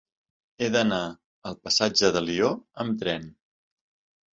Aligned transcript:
He 0.65 0.69
d'anar 0.75 1.01
al 1.51 1.59
passatge 1.69 2.13
d'Alió 2.19 2.53
amb 2.87 3.01
tren. 3.05 3.33